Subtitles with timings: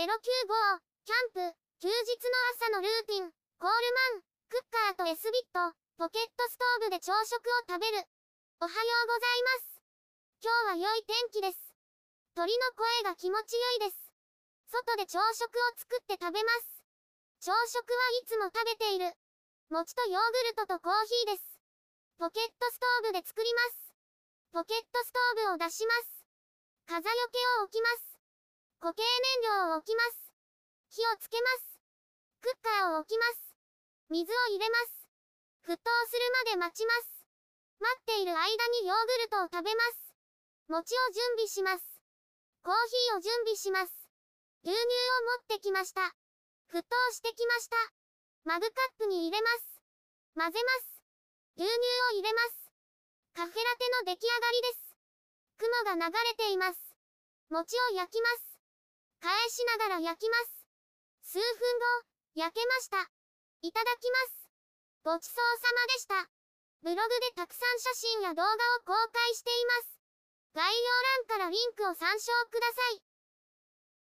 [0.00, 0.08] 095、
[1.04, 3.28] キャンプ、休日の朝のルーティン、
[3.60, 8.08] コールマン、クッカーと S ビット、ポケットストーブで朝食を食べる。
[8.60, 9.84] おはようございます。
[10.40, 11.60] 今日は良い天気です。
[12.32, 14.08] 鳥の声が気持ち良いです。
[14.72, 16.80] 外で朝食を作って食べます。
[17.44, 19.12] 朝食はいつも食べている。
[19.68, 20.96] 餅とヨーグルトとコー
[21.28, 21.60] ヒーです。
[22.16, 23.92] ポケットストーブで作ります。
[24.56, 26.24] ポケットストーブを出します。
[26.88, 28.19] 風よけを置きます。
[28.80, 30.32] 固形燃料を置きます。
[30.88, 31.76] 火をつけます。
[32.40, 33.52] クッカーを置きます。
[34.08, 35.04] 水を入れます。
[35.68, 37.28] 沸騰するまで待ちます。
[37.76, 40.16] 待っている間にヨーグルトを食べます。
[40.72, 41.84] 餅を準備します。
[42.64, 43.92] コーヒーを準備します。
[44.64, 44.80] 牛乳を
[45.52, 46.00] 持ってきました。
[46.72, 47.76] 沸騰してきました。
[48.44, 49.84] マグカップに入れます。
[50.32, 51.04] 混ぜます。
[51.60, 52.72] 牛乳を入れます。
[53.36, 54.96] カフェラテの出来上がりです。
[55.60, 56.80] 雲が流れています。
[57.50, 58.49] 餅を焼きます。
[59.20, 60.64] 返しながら焼きます。
[61.22, 63.10] 数分後、焼けました。
[63.62, 64.48] いただきます。
[65.04, 66.30] ごちそうさまでした。
[66.82, 70.00] ブログでたくさん写真や動画を公開しています。
[70.54, 73.09] 概要欄からリンクを参照ください。